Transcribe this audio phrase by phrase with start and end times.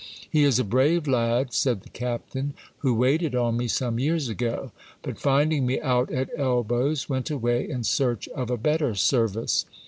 [0.27, 4.71] He is a brave lad, said the captain, who waited on me some years ago,
[5.03, 9.67] but finding me out at elbows, went away in search of a better service.